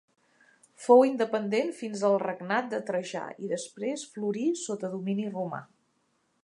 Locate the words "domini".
4.97-5.29